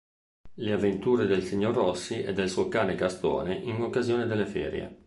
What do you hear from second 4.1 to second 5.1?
delle ferie.